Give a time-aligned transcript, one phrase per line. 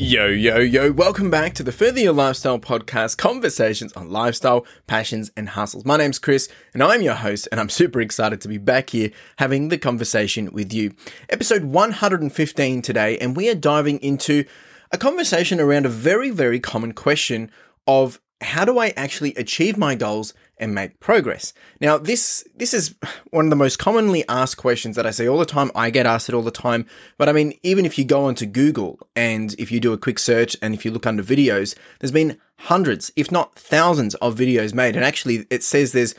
[0.00, 5.32] Yo, yo, yo, welcome back to the Further Your Lifestyle podcast conversations on lifestyle, passions,
[5.36, 5.84] and hustles.
[5.84, 9.10] My name's Chris, and I'm your host, and I'm super excited to be back here
[9.38, 10.94] having the conversation with you.
[11.28, 14.44] Episode 115 today, and we are diving into
[14.92, 17.50] a conversation around a very, very common question
[17.88, 21.52] of how do I actually achieve my goals and make progress?
[21.80, 22.94] Now, this this is
[23.30, 25.70] one of the most commonly asked questions that I see all the time.
[25.74, 26.86] I get asked it all the time.
[27.16, 30.18] But I mean, even if you go onto Google and if you do a quick
[30.18, 34.74] search and if you look under videos, there's been hundreds, if not thousands, of videos
[34.74, 34.96] made.
[34.96, 36.14] And actually, it says there's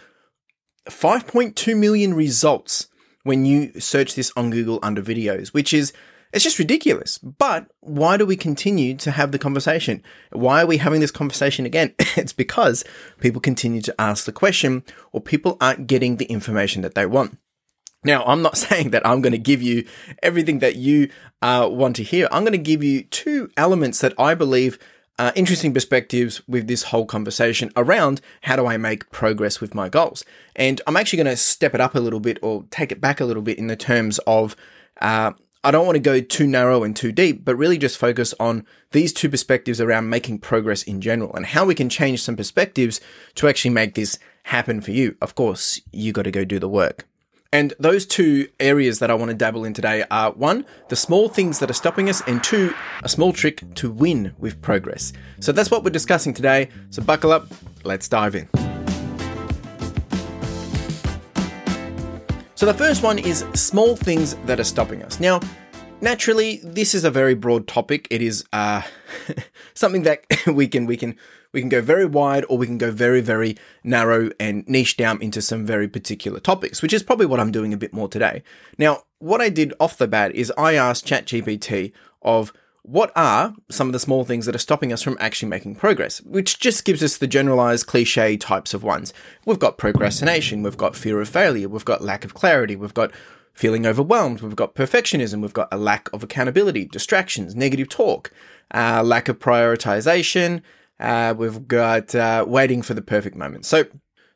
[0.87, 2.87] 5.2 million results
[3.23, 5.93] when you search this on Google under videos, which is
[6.31, 7.17] it's just ridiculous.
[7.17, 10.03] But why do we continue to have the conversation?
[10.31, 11.93] Why are we having this conversation again?
[12.15, 12.83] it's because
[13.19, 17.37] people continue to ask the question or people aren't getting the information that they want.
[18.03, 19.85] Now, I'm not saying that I'm going to give you
[20.21, 21.09] everything that you
[21.41, 22.27] uh, want to hear.
[22.31, 24.77] I'm going to give you two elements that I believe
[25.17, 29.89] are interesting perspectives with this whole conversation around how do I make progress with my
[29.89, 30.23] goals.
[30.55, 33.19] And I'm actually going to step it up a little bit or take it back
[33.19, 34.55] a little bit in the terms of
[35.01, 38.33] uh, I don't want to go too narrow and too deep, but really just focus
[38.39, 42.37] on these two perspectives around making progress in general and how we can change some
[42.37, 43.01] perspectives
[43.35, 45.17] to actually make this happen for you.
[45.21, 47.05] Of course, you got to go do the work.
[47.51, 51.27] And those two areas that I want to dabble in today are one, the small
[51.27, 52.73] things that are stopping us, and two,
[53.03, 55.11] a small trick to win with progress.
[55.41, 56.69] So that's what we're discussing today.
[56.91, 57.47] So buckle up,
[57.83, 58.68] let's dive in.
[62.59, 65.21] So the first one is small things that are stopping us.
[65.21, 65.39] Now,
[66.01, 68.05] naturally, this is a very broad topic.
[68.11, 68.81] It is uh,
[69.75, 71.15] something that we can we can
[71.53, 75.21] we can go very wide or we can go very very narrow and niche down
[75.21, 78.43] into some very particular topics, which is probably what I'm doing a bit more today.
[78.77, 82.51] Now, what I did off the bat is I asked ChatGPT of
[82.83, 86.21] what are some of the small things that are stopping us from actually making progress?
[86.21, 89.13] Which just gives us the generalized cliche types of ones.
[89.45, 93.11] We've got procrastination, we've got fear of failure, we've got lack of clarity, we've got
[93.53, 98.31] feeling overwhelmed, we've got perfectionism, we've got a lack of accountability, distractions, negative talk,
[98.73, 100.61] uh, lack of prioritization,
[100.99, 103.65] uh, we've got uh, waiting for the perfect moment.
[103.65, 103.85] So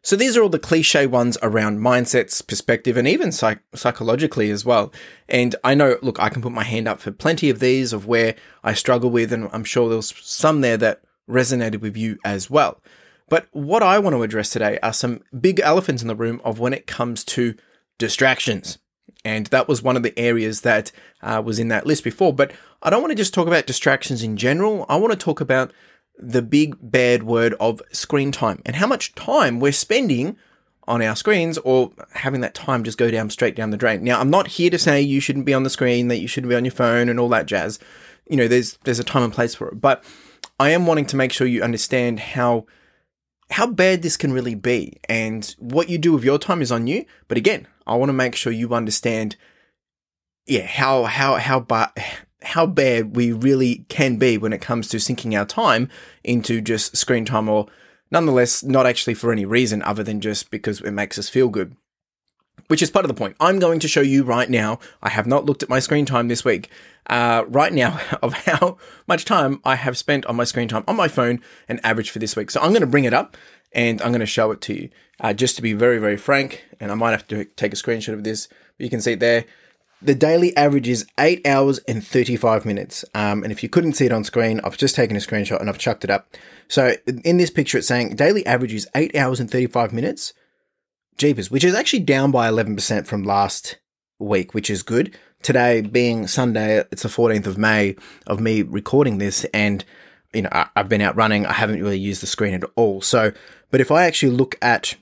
[0.03, 4.65] so these are all the cliche ones around mindsets, perspective, and even psych- psychologically as
[4.65, 4.91] well.
[5.29, 8.05] And I know, look, I can put my hand up for plenty of these of
[8.05, 12.49] where I struggle with, and I'm sure there's some there that resonated with you as
[12.49, 12.81] well.
[13.29, 16.59] But what I want to address today are some big elephants in the room of
[16.59, 17.55] when it comes to
[17.97, 18.79] distractions.
[19.23, 22.33] And that was one of the areas that uh, was in that list before.
[22.33, 24.85] But I don't want to just talk about distractions in general.
[24.89, 25.71] I want to talk about
[26.29, 30.37] the big bad word of screen time and how much time we're spending
[30.87, 34.03] on our screens or having that time just go down straight down the drain.
[34.03, 36.49] Now, I'm not here to say you shouldn't be on the screen, that you shouldn't
[36.49, 37.79] be on your phone and all that jazz.
[38.29, 39.81] You know, there's there's a time and place for it.
[39.81, 40.03] But
[40.59, 42.65] I am wanting to make sure you understand how
[43.51, 46.87] how bad this can really be and what you do with your time is on
[46.87, 47.05] you.
[47.27, 49.35] But again, I want to make sure you understand
[50.45, 51.91] yeah, how how how bad
[52.43, 55.89] how bad we really can be when it comes to sinking our time
[56.23, 57.67] into just screen time or
[58.11, 61.75] nonetheless not actually for any reason other than just because it makes us feel good.
[62.67, 63.35] Which is part of the point.
[63.39, 64.79] I'm going to show you right now.
[65.01, 66.69] I have not looked at my screen time this week.
[67.07, 68.77] Uh, right now, of how
[69.07, 72.19] much time I have spent on my screen time on my phone and average for
[72.19, 72.51] this week.
[72.51, 73.35] So I'm going to bring it up
[73.73, 74.89] and I'm going to show it to you.
[75.19, 78.13] Uh, just to be very, very frank, and I might have to take a screenshot
[78.13, 78.47] of this.
[78.47, 79.45] But you can see it there
[80.03, 83.05] the daily average is eight hours and 35 minutes.
[83.15, 85.69] Um, and if you couldn't see it on screen, I've just taken a screenshot and
[85.69, 86.35] I've chucked it up.
[86.67, 90.33] So in this picture, it's saying daily average is eight hours and 35 minutes.
[91.17, 93.77] Jeepers, which is actually down by 11% from last
[94.19, 95.17] week, which is good.
[95.41, 99.85] Today being Sunday, it's the 14th of May of me recording this and
[100.33, 101.45] you know, I, I've been out running.
[101.45, 103.01] I haven't really used the screen at all.
[103.01, 103.31] So,
[103.69, 104.95] but if I actually look at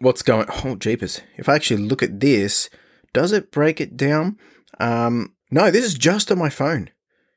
[0.00, 1.20] what's going, oh, jeepers.
[1.36, 2.68] If I actually look at this,
[3.12, 4.38] does it break it down?
[4.78, 6.90] Um, no, this is just on my phone.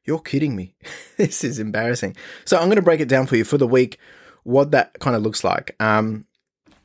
[0.05, 0.75] You're kidding me.
[1.17, 2.15] this is embarrassing.
[2.45, 3.97] So I'm going to break it down for you for the week,
[4.43, 5.75] what that kind of looks like.
[5.79, 6.25] Um,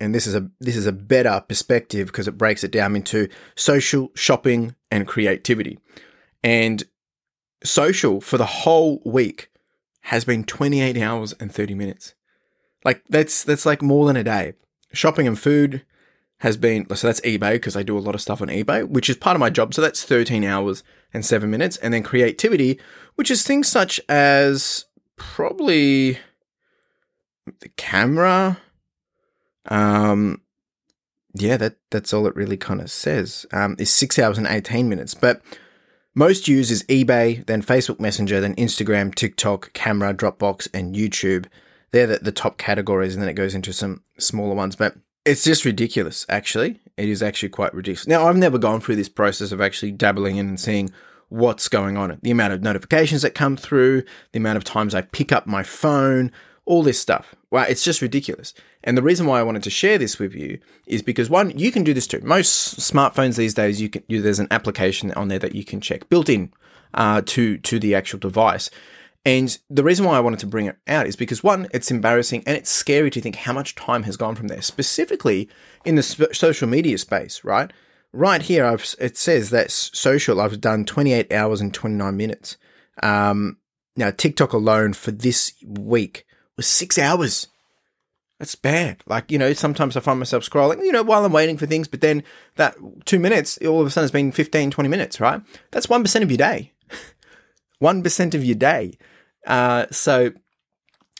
[0.00, 3.28] and this is a this is a better perspective because it breaks it down into
[3.56, 5.78] social, shopping, and creativity.
[6.42, 6.84] And
[7.64, 9.50] social for the whole week
[10.02, 12.14] has been 28 hours and 30 minutes.
[12.84, 14.54] Like that's that's like more than a day.
[14.92, 15.84] Shopping and food,
[16.38, 19.10] has been so that's eBay because I do a lot of stuff on eBay, which
[19.10, 19.74] is part of my job.
[19.74, 21.76] So that's 13 hours and seven minutes.
[21.78, 22.78] And then creativity,
[23.16, 24.84] which is things such as
[25.16, 26.18] probably
[27.60, 28.58] the camera.
[29.66, 30.42] Um,
[31.34, 33.44] yeah, that that's all it really kind of says.
[33.52, 35.14] Um, is six hours and 18 minutes.
[35.14, 35.42] But
[36.14, 41.46] Most used is eBay, then Facebook Messenger, then Instagram, TikTok, Camera, Dropbox, and YouTube.
[41.90, 44.76] They're the, the top categories, and then it goes into some smaller ones.
[44.76, 44.96] But
[45.28, 46.80] it's just ridiculous, actually.
[46.96, 48.06] It is actually quite ridiculous.
[48.06, 50.90] Now, I've never gone through this process of actually dabbling in and seeing
[51.28, 52.18] what's going on.
[52.22, 54.02] The amount of notifications that come through,
[54.32, 56.32] the amount of times I pick up my phone,
[56.64, 57.34] all this stuff.
[57.50, 58.54] Wow, it's just ridiculous.
[58.84, 61.72] And the reason why I wanted to share this with you is because one, you
[61.72, 62.20] can do this too.
[62.22, 65.80] Most smartphones these days, you can you, there's an application on there that you can
[65.80, 66.52] check built in
[66.94, 68.70] uh, to to the actual device.
[69.24, 72.44] And the reason why I wanted to bring it out is because one, it's embarrassing
[72.46, 75.48] and it's scary to think how much time has gone from there, specifically
[75.84, 77.72] in the sp- social media space, right?
[78.12, 82.56] Right here, I've, it says that social, I've done 28 hours and 29 minutes.
[83.02, 83.58] Um,
[83.96, 86.24] now, TikTok alone for this week
[86.56, 87.48] was six hours.
[88.38, 89.02] That's bad.
[89.06, 91.88] Like, you know, sometimes I find myself scrolling, you know, while I'm waiting for things,
[91.88, 92.22] but then
[92.54, 95.42] that two minutes, all of a sudden it's been 15, 20 minutes, right?
[95.72, 96.72] That's 1% of your day.
[97.82, 98.98] 1% of your day.
[99.46, 100.32] Uh, so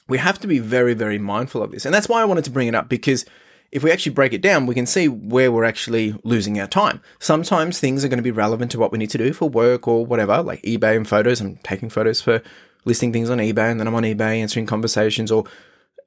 [0.08, 1.84] we have to be very, very mindful of this.
[1.84, 3.24] And that's why I wanted to bring it up because
[3.70, 7.02] if we actually break it down, we can see where we're actually losing our time.
[7.18, 9.86] Sometimes things are going to be relevant to what we need to do for work
[9.86, 11.40] or whatever, like eBay and photos.
[11.40, 12.42] I'm taking photos for
[12.86, 15.44] listing things on eBay and then I'm on eBay answering conversations or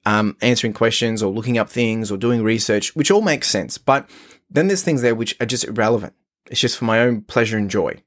[0.06, 3.78] um, answering questions or looking up things or doing research, which all makes sense.
[3.78, 4.10] But
[4.50, 6.14] then there's things there which are just irrelevant.
[6.50, 8.02] It's just for my own pleasure and joy.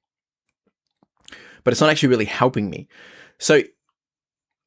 [1.64, 2.88] But it's not actually really helping me.
[3.38, 3.62] So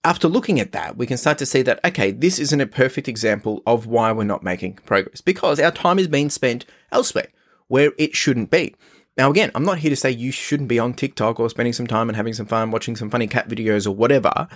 [0.04, 3.08] after looking at that, we can start to see that, okay, this isn't a perfect
[3.08, 7.28] example of why we're not making progress because our time is being spent elsewhere
[7.68, 8.76] where it shouldn't be.
[9.18, 11.88] Now, again, I'm not here to say you shouldn't be on TikTok or spending some
[11.88, 14.48] time and having some fun watching some funny cat videos or whatever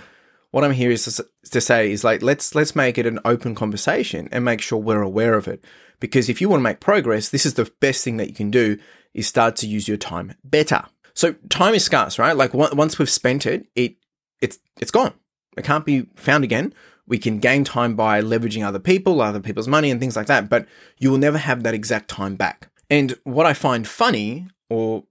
[0.52, 4.28] what I'm here is to, say is like let's let's make it an open conversation
[4.30, 5.64] and make sure we're aware of it.
[5.98, 8.50] Because if you want to make progress, this is the best thing that you can
[8.50, 8.78] do
[9.14, 10.84] is start to use your time better.
[11.14, 12.36] So time is scarce, right?
[12.36, 13.96] Like once we've spent it, it
[14.40, 15.14] it's it's gone.
[15.56, 16.72] It can't be found again.
[17.06, 20.48] We can gain time by leveraging other people, other people's money, and things like that.
[20.48, 20.66] But
[20.98, 22.70] you will never have that exact time back.
[22.88, 25.04] And what I find funny, or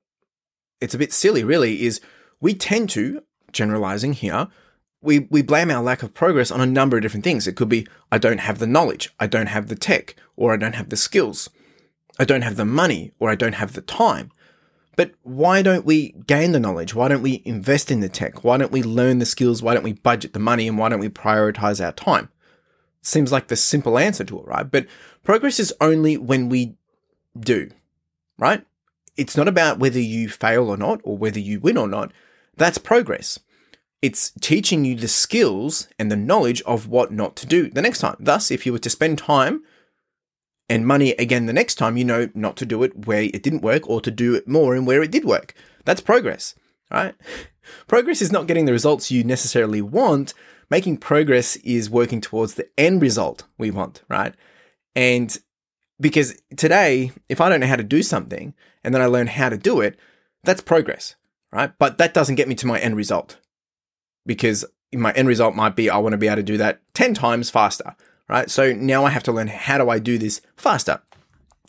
[0.80, 2.01] it's a bit silly, really, is
[2.39, 3.21] we tend to
[3.51, 4.48] generalizing here
[5.01, 7.48] we, we blame our lack of progress on a number of different things.
[7.48, 10.57] It could be, I don't have the knowledge, I don't have the tech, or I
[10.57, 11.50] don't have the skills,
[12.19, 14.31] I don't have the money, or I don't have the time.
[15.01, 16.94] But why don't we gain the knowledge?
[16.94, 18.44] Why don't we invest in the tech?
[18.44, 19.63] Why don't we learn the skills?
[19.63, 20.68] Why don't we budget the money?
[20.68, 22.30] And why don't we prioritize our time?
[23.01, 24.69] Seems like the simple answer to it, right?
[24.69, 24.86] But
[25.24, 26.75] progress is only when we
[27.36, 27.71] do,
[28.38, 28.63] right?
[29.18, 32.12] It's not about whether you fail or not, or whether you win or not.
[32.56, 33.39] That's progress
[34.01, 38.00] it's teaching you the skills and the knowledge of what not to do the next
[38.00, 38.15] time.
[38.19, 39.63] Thus, if you were to spend time
[40.72, 43.62] and money again the next time, you know not to do it where it didn't
[43.62, 45.54] work or to do it more and where it did work.
[45.84, 46.56] That's progress,
[46.90, 47.14] right?
[47.88, 50.34] Progress is not getting the results you necessarily want.
[50.70, 54.34] Making progress is working towards the end result we want, right?
[54.96, 55.38] And
[56.00, 58.54] because today, if I don't know how to do something
[58.84, 60.00] and then I learn how to do it,
[60.44, 61.16] that's progress,
[61.52, 61.72] right?
[61.78, 63.38] But that doesn't get me to my end result
[64.26, 67.14] because my end result might be I want to be able to do that 10
[67.14, 67.96] times faster,
[68.31, 68.50] right?
[68.50, 71.01] So now I have to learn how do I do this faster.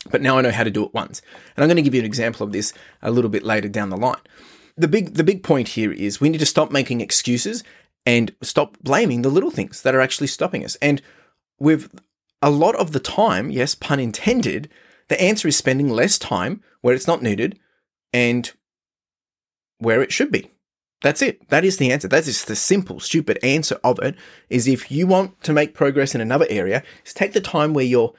[0.09, 1.21] But now I know how to do it once.
[1.55, 3.89] And I'm going to give you an example of this a little bit later down
[3.89, 4.21] the line.
[4.75, 7.63] The big the big point here is we need to stop making excuses
[8.05, 10.75] and stop blaming the little things that are actually stopping us.
[10.81, 11.01] And
[11.59, 11.93] with
[12.41, 14.69] a lot of the time, yes, pun intended,
[15.09, 17.59] the answer is spending less time where it's not needed
[18.11, 18.51] and
[19.77, 20.49] where it should be.
[21.03, 21.47] That's it.
[21.49, 22.07] That is the answer.
[22.07, 24.15] That is just the simple, stupid answer of it.
[24.49, 27.85] Is if you want to make progress in another area, is take the time where
[27.85, 28.13] you're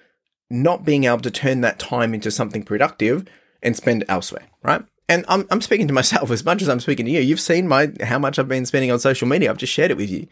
[0.51, 3.25] not being able to turn that time into something productive
[3.63, 4.85] and spend elsewhere, right?
[5.09, 7.21] And I'm, I'm speaking to myself as much as I'm speaking to you.
[7.21, 9.51] You've seen my how much I've been spending on social media.
[9.51, 10.29] I've just shared it with you.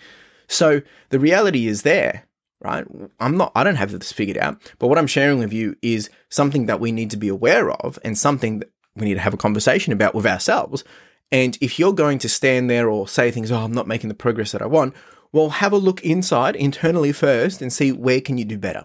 [0.46, 2.26] So the reality is there,
[2.60, 2.84] right?
[3.18, 6.10] I'm not I don't have this figured out, but what I'm sharing with you is
[6.28, 9.32] something that we need to be aware of and something that we need to have
[9.32, 10.84] a conversation about with ourselves
[11.32, 14.14] and if you're going to stand there or say things, oh, I'm not making the
[14.14, 14.94] progress that I want,
[15.32, 18.84] well, have a look inside internally first and see where can you do better,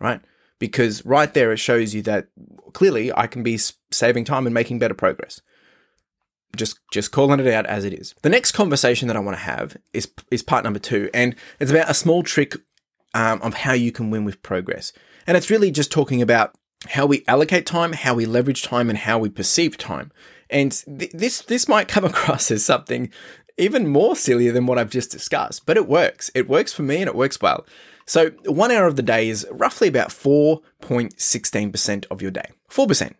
[0.00, 0.20] right?
[0.58, 2.26] Because right there it shows you that
[2.72, 3.58] clearly I can be
[3.92, 5.40] saving time and making better progress.
[6.56, 8.14] Just just calling it out as it is.
[8.22, 11.72] The next conversation that I want to have is is part number two, and it's
[11.72, 12.54] about a small trick
[13.12, 14.92] um, of how you can win with progress.
[15.26, 16.54] And it's really just talking about
[16.90, 20.12] how we allocate time, how we leverage time, and how we perceive time.
[20.54, 23.10] And th- this this might come across as something
[23.58, 26.30] even more sillier than what I've just discussed, but it works.
[26.34, 27.66] It works for me and it works well.
[28.06, 32.50] So, one hour of the day is roughly about 4.16% of your day.
[32.70, 33.14] 4%.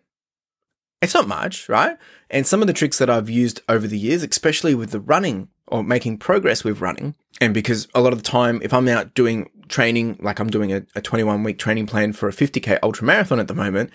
[1.00, 1.96] It's not much, right?
[2.30, 5.48] And some of the tricks that I've used over the years, especially with the running
[5.68, 9.14] or making progress with running, and because a lot of the time, if I'm out
[9.14, 13.06] doing training, like I'm doing a, a 21 week training plan for a 50k ultra
[13.06, 13.90] marathon at the moment,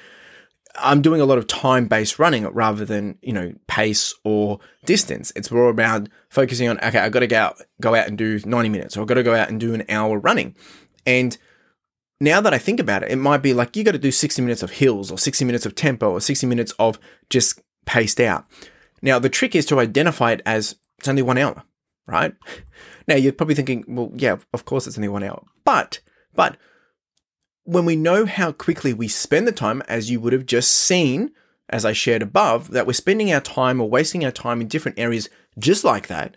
[0.76, 5.32] I'm doing a lot of time based running rather than, you know, pace or distance.
[5.36, 8.40] It's more about focusing on, okay, I've got to go out, go out and do
[8.46, 10.56] 90 minutes or I've got to go out and do an hour running.
[11.06, 11.38] And
[12.22, 14.42] now that I think about it, it might be like you got to do 60
[14.42, 17.00] minutes of hills or 60 minutes of tempo or 60 minutes of
[17.30, 18.46] just paced out.
[19.02, 21.64] Now, the trick is to identify it as it's only one hour,
[22.08, 22.34] right?
[23.08, 25.44] Now, you're probably thinking, well, yeah, of course it's only one hour.
[25.66, 26.00] But,
[26.36, 26.58] but
[27.70, 31.30] when we know how quickly we spend the time, as you would have just seen,
[31.70, 34.98] as I shared above, that we're spending our time or wasting our time in different
[34.98, 36.36] areas just like that,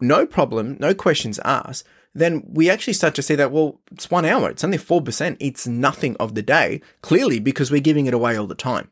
[0.00, 4.24] no problem, no questions asked, then we actually start to see that, well, it's one
[4.24, 8.34] hour, it's only 4%, it's nothing of the day, clearly because we're giving it away
[8.34, 8.90] all the time.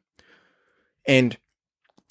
[1.07, 1.39] And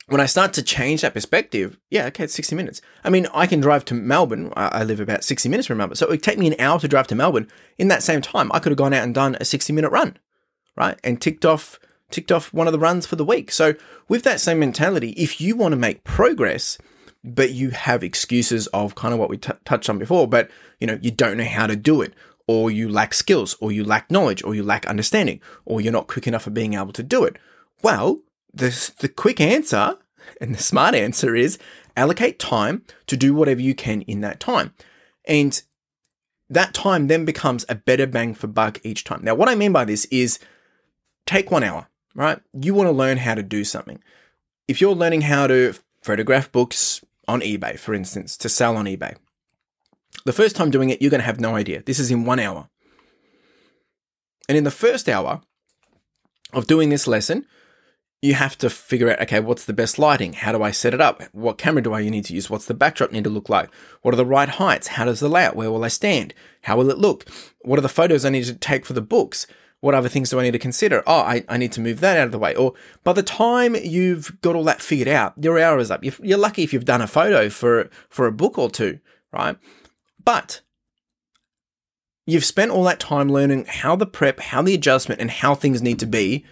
[0.08, 2.82] when I start to change that perspective, yeah, okay, it's 60 minutes.
[3.04, 4.54] I mean, I can drive to Melbourne.
[4.56, 5.98] I live about 60 minutes from Melbourne.
[5.98, 7.48] So it would take me an hour to drive to Melbourne.
[7.78, 10.18] In that same time, I could have gone out and done a 60 minute run,
[10.78, 10.98] right?
[11.04, 11.78] And ticked off,
[12.10, 13.52] ticked off one of the runs for the week.
[13.52, 13.74] So
[14.08, 16.78] with that same mentality, if you want to make progress,
[17.22, 20.50] but you have excuses of kind of what we t- touched on before, but
[20.80, 22.14] you know, you don't know how to do it,
[22.48, 26.08] or you lack skills, or you lack knowledge, or you lack understanding, or you're not
[26.08, 27.38] quick enough at being able to do it.
[27.82, 28.22] Well,
[28.58, 29.98] the, the quick answer
[30.42, 31.58] and the smart answer is
[31.96, 34.74] allocate time to do whatever you can in that time.
[35.26, 35.62] And
[36.50, 39.22] that time then becomes a better bang for buck each time.
[39.24, 40.40] Now, what I mean by this is
[41.26, 42.40] take one hour, right?
[42.54, 44.02] You want to learn how to do something.
[44.68, 49.16] If you're learning how to photograph books on eBay, for instance, to sell on eBay,
[50.26, 51.84] the first time doing it, you're going to have no idea.
[51.84, 52.70] This is in one hour.
[54.48, 55.42] And in the first hour
[56.54, 57.46] of doing this lesson,
[58.22, 60.34] you have to figure out okay, what's the best lighting?
[60.34, 61.22] How do I set it up?
[61.34, 62.50] What camera do I need to use?
[62.50, 63.70] What's the backdrop need to look like?
[64.02, 64.88] What are the right heights?
[64.88, 65.56] How does the layout?
[65.56, 66.34] Where will I stand?
[66.64, 67.30] How will it look?
[67.62, 69.46] What are the photos I need to take for the books?
[69.80, 71.04] What other things do I need to consider?
[71.06, 72.56] Oh, I, I need to move that out of the way.
[72.56, 76.04] Or by the time you've got all that figured out, your hour is up.
[76.04, 79.00] You're lucky if you've done a photo for, for a book or two,
[79.32, 79.56] right?
[80.24, 80.62] But
[82.26, 85.84] you've spent all that time learning how the prep, how the adjustment, and how things
[85.84, 86.44] need to be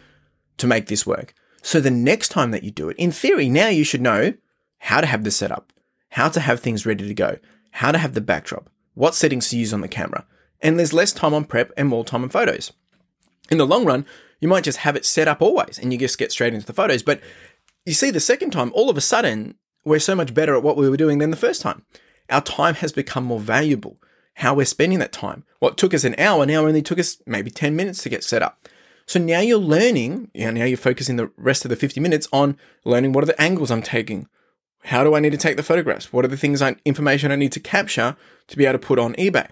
[0.57, 1.33] to make this work.
[1.65, 4.35] So the next time that you do it, in theory, now you should know
[4.77, 5.73] how to have the setup,
[6.09, 7.39] how to have things ready to go,
[7.71, 10.27] how to have the backdrop, what settings to use on the camera.
[10.61, 12.71] And there's less time on prep and more time on photos.
[13.49, 14.05] In the long run,
[14.39, 16.71] you might just have it set up always and you just get straight into the
[16.71, 17.01] photos.
[17.01, 17.19] But
[17.83, 20.77] you see, the second time, all of a sudden, we're so much better at what
[20.77, 21.83] we were doing than the first time.
[22.29, 23.97] Our time has become more valuable.
[24.35, 25.45] How we're spending that time.
[25.57, 28.43] What took us an hour now only took us maybe 10 minutes to get set
[28.43, 28.69] up.
[29.07, 32.27] So now you're learning, you know, now you're focusing the rest of the 50 minutes
[32.33, 34.27] on learning what are the angles I'm taking?
[34.85, 36.11] How do I need to take the photographs?
[36.11, 38.15] What are the things I, information I need to capture
[38.47, 39.49] to be able to put on eBay?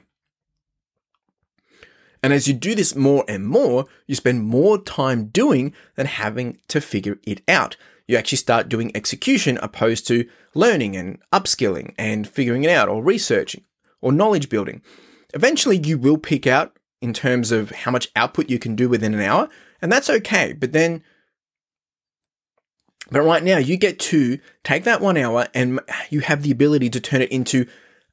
[2.24, 6.58] And as you do this more and more, you spend more time doing than having
[6.70, 7.76] to figure it out.
[8.08, 13.04] You actually start doing execution opposed to learning and upskilling and figuring it out or
[13.04, 13.66] researching
[14.02, 14.82] or knowledge building.
[15.34, 19.14] Eventually, you will pick out in terms of how much output you can do within
[19.14, 19.50] an hour,
[19.82, 20.54] and that's okay.
[20.54, 21.04] But then,
[23.12, 26.90] but right now, you get to take that one hour and you have the ability
[26.92, 27.68] to turn it into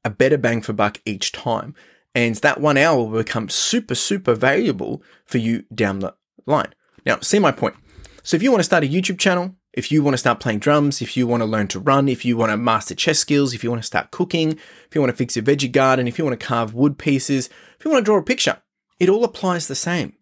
[0.05, 1.73] a better bang for buck each time.
[2.17, 6.75] And that one hour will become super, super valuable for you down the line.
[7.07, 7.77] Now, see my point.
[8.25, 10.59] So if you want to start a YouTube channel, if you want to start playing
[10.59, 13.55] drums, if you want to learn to run, if you want to master chess skills,
[13.55, 16.19] if you want to start cooking, if you want to fix your veggie garden, if
[16.19, 18.61] you want to carve wood pieces, if you want to draw a picture,
[19.01, 20.13] it all applies the same.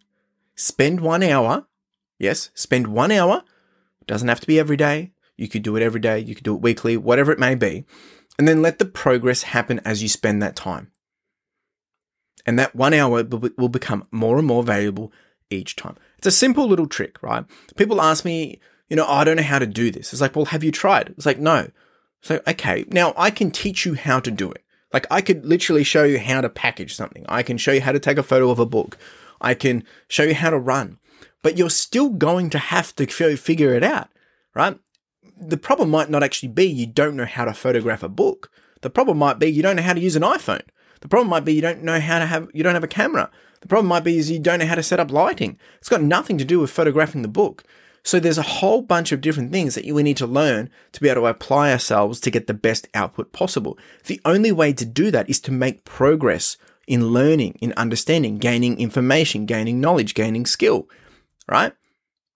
[0.55, 1.67] Spend one hour.
[2.19, 3.43] Yes, spend one hour.
[4.07, 5.13] Doesn't have to be every day.
[5.37, 6.19] You could do it every day.
[6.19, 7.85] You could do it weekly, whatever it may be.
[8.39, 10.91] And then let the progress happen as you spend that time.
[12.47, 15.13] And that one hour will become more and more valuable
[15.51, 15.97] each time.
[16.17, 17.45] It's a simple little trick, right?
[17.77, 20.13] People ask me, you know, oh, I don't know how to do this.
[20.13, 21.11] It's like, well, have you tried?
[21.11, 21.69] It's like, no.
[22.23, 24.65] So, okay, now I can teach you how to do it.
[24.93, 27.25] Like I could literally show you how to package something.
[27.29, 28.97] I can show you how to take a photo of a book.
[29.41, 30.99] I can show you how to run.
[31.43, 34.09] But you're still going to have to figure it out,
[34.55, 34.79] right?
[35.41, 38.51] The problem might not actually be you don't know how to photograph a book.
[38.81, 40.63] The problem might be you don't know how to use an iPhone.
[41.01, 43.31] The problem might be you don't know how to have you don't have a camera.
[43.61, 45.59] The problem might be is you don't know how to set up lighting.
[45.79, 47.65] It's got nothing to do with photographing the book.
[48.09, 51.11] So there's a whole bunch of different things that we need to learn to be
[51.11, 53.77] able to apply ourselves to get the best output possible.
[54.07, 58.81] The only way to do that is to make progress in learning, in understanding, gaining
[58.81, 60.89] information, gaining knowledge, gaining skill,
[61.47, 61.75] right?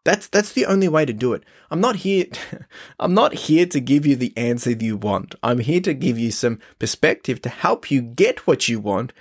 [0.05, 1.43] That's that's the only way to do it.
[1.71, 2.27] I'm not here
[3.01, 5.37] I'm not here to give you the answer you want.
[5.43, 9.15] I'm here to give you some perspective to help you get what you want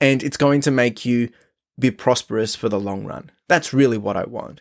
[0.00, 1.30] and it's going to make you
[1.76, 3.32] be prosperous for the long run.
[3.48, 4.60] That's really what I want.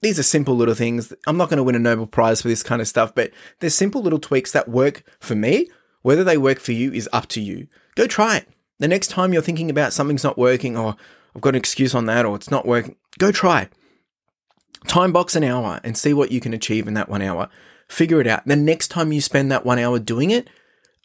[0.00, 1.12] These are simple little things.
[1.26, 3.74] I'm not going to win a Nobel Prize for this kind of stuff, but there's
[3.74, 5.68] simple little tweaks that work for me.
[6.02, 7.66] Whether they work for you is up to you.
[7.96, 8.48] Go try it.
[8.78, 10.94] The next time you're thinking about something's not working or
[11.34, 13.68] I've got an excuse on that or it's not working, go try.
[14.86, 17.48] Time box an hour and see what you can achieve in that one hour.
[17.88, 18.46] Figure it out.
[18.46, 20.48] The next time you spend that one hour doing it,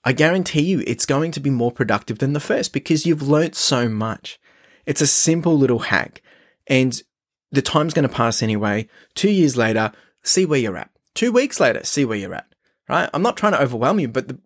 [0.06, 3.56] I guarantee you it's going to be more productive than the first because you've learnt
[3.56, 4.40] so much.
[4.86, 6.22] It's a simple little hack
[6.68, 7.02] and
[7.54, 8.90] the time's going to pass anyway.
[9.16, 9.94] Two years later,
[10.24, 10.90] see where you're at.
[11.14, 12.48] Two weeks later, see where you're at.
[12.90, 13.10] Right?
[13.14, 14.40] I'm not trying to overwhelm you, but the,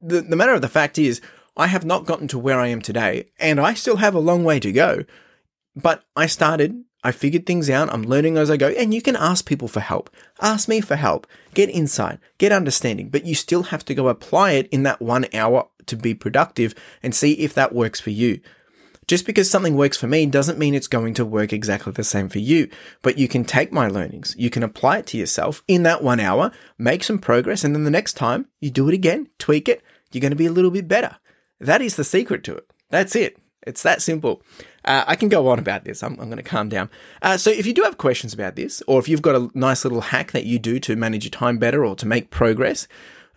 [0.00, 1.20] the, the matter of the fact is,
[1.56, 4.42] I have not gotten to where I am today and I still have a long
[4.42, 5.04] way to go.
[5.76, 7.92] But I started I figured things out.
[7.92, 8.68] I'm learning as I go.
[8.70, 10.08] And you can ask people for help.
[10.40, 11.26] Ask me for help.
[11.52, 12.18] Get insight.
[12.38, 13.10] Get understanding.
[13.10, 16.74] But you still have to go apply it in that one hour to be productive
[17.02, 18.40] and see if that works for you.
[19.06, 22.28] Just because something works for me doesn't mean it's going to work exactly the same
[22.28, 22.68] for you.
[23.02, 26.20] But you can take my learnings, you can apply it to yourself in that one
[26.20, 29.82] hour, make some progress, and then the next time you do it again, tweak it,
[30.12, 31.16] you're going to be a little bit better.
[31.60, 32.70] That is the secret to it.
[32.90, 33.38] That's it.
[33.66, 34.42] It's that simple.
[34.84, 36.02] Uh, I can go on about this.
[36.02, 36.90] I'm, I'm going to calm down.
[37.22, 39.84] Uh, so, if you do have questions about this, or if you've got a nice
[39.84, 42.86] little hack that you do to manage your time better or to make progress,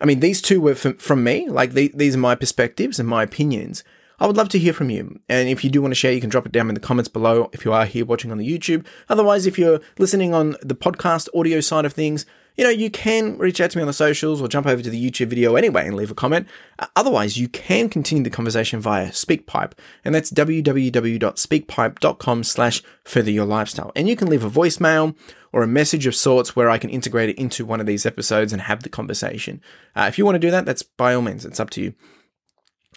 [0.00, 1.48] I mean, these two were from, from me.
[1.48, 3.82] Like, the, these are my perspectives and my opinions.
[4.18, 5.20] I would love to hear from you.
[5.28, 7.08] And if you do want to share, you can drop it down in the comments
[7.08, 8.84] below if you are here watching on the YouTube.
[9.08, 13.38] Otherwise, if you're listening on the podcast audio side of things, you know, you can
[13.38, 15.86] reach out to me on the socials or jump over to the YouTube video anyway
[15.86, 16.48] and leave a comment.
[16.80, 23.44] Uh, otherwise, you can continue the conversation via SpeakPipe, and that's www.speakpipe.com slash further your
[23.44, 23.92] lifestyle.
[23.94, 25.14] And you can leave a voicemail
[25.52, 28.52] or a message of sorts where I can integrate it into one of these episodes
[28.52, 29.62] and have the conversation.
[29.94, 31.94] Uh, if you want to do that, that's by all means, it's up to you.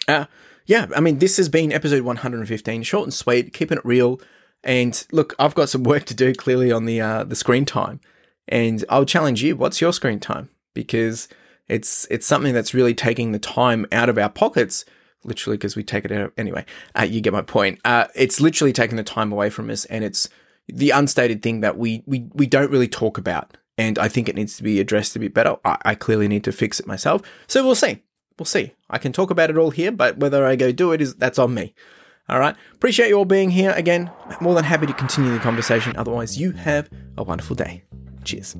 [0.08, 0.24] Uh,
[0.66, 4.20] yeah, I mean, this has been episode 115, short and sweet, keeping it real.
[4.64, 8.00] And look, I've got some work to do clearly on the uh, the screen time.
[8.48, 10.50] And I'll challenge you, what's your screen time?
[10.74, 11.28] Because
[11.68, 14.84] it's it's something that's really taking the time out of our pockets,
[15.24, 16.64] literally because we take it out anyway.
[16.98, 17.80] Uh, you get my point.
[17.84, 20.28] Uh, it's literally taking the time away from us, and it's
[20.68, 23.56] the unstated thing that we we we don't really talk about.
[23.78, 25.56] And I think it needs to be addressed a bit better.
[25.64, 27.22] I, I clearly need to fix it myself.
[27.46, 28.02] So we'll see.
[28.38, 28.72] We'll see.
[28.90, 31.38] I can talk about it all here, but whether I go do it is that's
[31.38, 31.74] on me.
[32.28, 32.56] All right.
[32.74, 33.72] Appreciate you all being here.
[33.72, 35.94] Again, more than happy to continue the conversation.
[35.96, 37.84] Otherwise, you have a wonderful day.
[38.24, 38.56] Cheers.